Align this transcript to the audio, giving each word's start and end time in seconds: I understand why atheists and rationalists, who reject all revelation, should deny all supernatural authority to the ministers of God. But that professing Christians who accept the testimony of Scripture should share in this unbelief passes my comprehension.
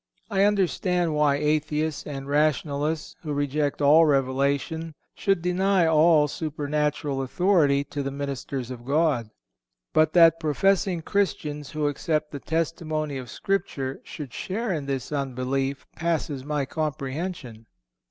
I 0.31 0.45
understand 0.45 1.13
why 1.13 1.35
atheists 1.35 2.07
and 2.07 2.27
rationalists, 2.27 3.15
who 3.21 3.33
reject 3.33 3.83
all 3.83 4.03
revelation, 4.05 4.95
should 5.13 5.43
deny 5.43 5.85
all 5.85 6.27
supernatural 6.27 7.21
authority 7.21 7.83
to 7.83 8.01
the 8.01 8.09
ministers 8.09 8.71
of 8.71 8.83
God. 8.83 9.29
But 9.93 10.13
that 10.13 10.39
professing 10.39 11.03
Christians 11.03 11.69
who 11.69 11.85
accept 11.87 12.31
the 12.31 12.39
testimony 12.39 13.17
of 13.17 13.29
Scripture 13.29 14.01
should 14.03 14.33
share 14.33 14.73
in 14.73 14.87
this 14.87 15.11
unbelief 15.11 15.85
passes 15.95 16.43
my 16.43 16.65
comprehension. 16.65 17.67